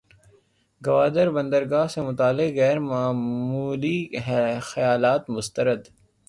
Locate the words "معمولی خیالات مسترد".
2.89-5.81